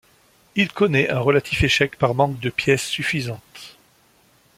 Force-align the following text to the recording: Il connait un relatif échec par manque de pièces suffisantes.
Il 0.55 0.71
connait 0.73 1.11
un 1.11 1.19
relatif 1.19 1.63
échec 1.63 1.95
par 1.95 2.15
manque 2.15 2.39
de 2.39 2.49
pièces 2.49 2.87
suffisantes. 2.87 3.77